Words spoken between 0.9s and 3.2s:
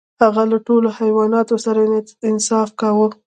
حیواناتو سره انصاف کاوه.